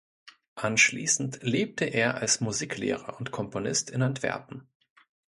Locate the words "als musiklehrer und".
2.15-3.29